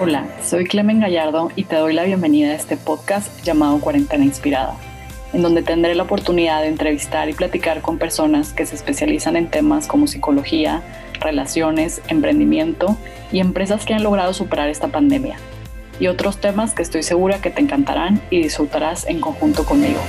[0.00, 4.76] Hola, soy Clemen Gallardo y te doy la bienvenida a este podcast llamado Cuarentena Inspirada,
[5.32, 9.50] en donde tendré la oportunidad de entrevistar y platicar con personas que se especializan en
[9.50, 10.82] temas como psicología,
[11.18, 12.96] relaciones, emprendimiento
[13.32, 15.36] y empresas que han logrado superar esta pandemia,
[15.98, 20.00] y otros temas que estoy segura que te encantarán y disfrutarás en conjunto conmigo.